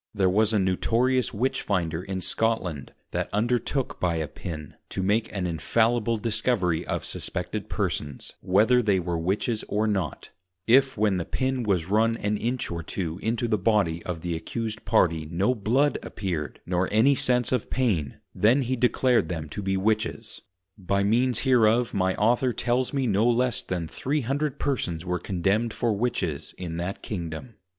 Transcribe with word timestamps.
There 0.15 0.31
was 0.31 0.51
a 0.51 0.57
notorious 0.57 1.31
Witchfinder 1.31 2.01
in 2.01 2.21
Scotland, 2.21 2.91
that 3.11 3.29
undertook 3.31 3.99
by 3.99 4.15
a 4.15 4.27
Pin, 4.27 4.73
to 4.89 5.03
make 5.03 5.31
an 5.31 5.45
infallible 5.45 6.17
Discovery 6.17 6.83
of 6.87 7.05
suspected 7.05 7.69
Persons, 7.69 8.33
whether 8.41 8.81
they 8.81 8.99
were 8.99 9.19
Witches 9.19 9.63
or 9.67 9.85
not, 9.85 10.31
if 10.65 10.97
when 10.97 11.17
the 11.17 11.23
Pin 11.23 11.61
was 11.61 11.85
run 11.87 12.17
an 12.17 12.37
Inch 12.37 12.71
or 12.71 12.81
two 12.81 13.19
into 13.21 13.47
the 13.47 13.59
Body 13.59 14.01
of 14.01 14.21
the 14.21 14.35
accused 14.35 14.85
Party 14.85 15.27
no 15.29 15.53
Blood 15.53 15.99
appeared, 16.01 16.61
nor 16.65 16.89
any 16.91 17.13
sense 17.13 17.51
of 17.51 17.69
Pain, 17.69 18.15
then 18.33 18.63
he 18.63 18.75
declared 18.75 19.29
them 19.29 19.47
to 19.49 19.61
be 19.61 19.77
Witches; 19.77 20.41
by 20.79 21.03
means 21.03 21.41
hereof 21.41 21.93
my 21.93 22.15
Author 22.15 22.53
tells 22.53 22.91
me 22.91 23.05
no 23.05 23.29
less 23.29 23.61
then 23.61 23.87
300 23.87 24.57
persons 24.57 25.05
were 25.05 25.19
Condemned 25.19 25.75
for 25.75 25.93
Witches 25.93 26.55
in 26.57 26.77
that 26.77 27.03
Kingdom. 27.03 27.53